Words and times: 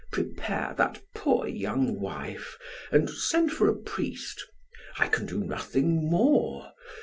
Prepare 0.11 0.73
that 0.79 0.99
poor, 1.13 1.47
young 1.47 1.99
wife 1.99 2.57
and 2.91 3.07
send 3.07 3.51
for 3.51 3.69
a 3.69 3.75
priest. 3.75 4.43
I 4.97 5.07
can 5.07 5.27
do 5.27 5.37
nothing 5.43 6.09
more. 6.09 6.71